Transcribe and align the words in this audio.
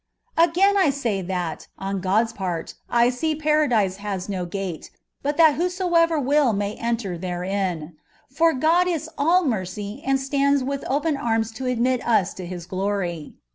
Again 0.35 0.77
I 0.77 0.89
say 0.89 1.21
that, 1.21 1.67
on 1.77 2.01
God's 2.01 2.33
part, 2.33 2.73
I 2.89 3.11
see 3.11 3.35
paradise 3.35 3.97
has 3.97 4.27
no 4.27 4.47
gate, 4.47 4.89
bui 5.21 5.33
that 5.37 5.53
whosoever 5.53 6.19
will 6.19 6.53
may 6.53 6.73
enter 6.73 7.19
therein; 7.19 7.97
for 8.27 8.51
Grod 8.55 8.87
is 8.87 9.11
ali 9.19 9.47
mercy, 9.47 10.01
and 10.03 10.19
stands 10.19 10.63
with 10.63 10.83
open 10.87 11.17
arms 11.17 11.51
to 11.51 11.67
admit 11.67 12.01
us 12.03 12.33
to 12.33 12.47
His 12.47 12.65
gloiy. 12.65 13.35